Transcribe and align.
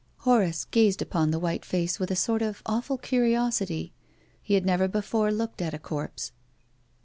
Horace 0.21 0.65
gazed 0.65 1.03
upon 1.03 1.29
the 1.29 1.37
white 1.37 1.63
face 1.63 1.99
with 1.99 2.09
a 2.09 2.15
sort 2.15 2.41
of 2.41 2.63
awful 2.65 2.97
curiosity. 2.97 3.93
He 4.41 4.55
had 4.55 4.65
never 4.65 4.87
before 4.87 5.31
looked 5.31 5.61
at 5.61 5.75
a 5.75 5.77
corpse. 5.77 6.31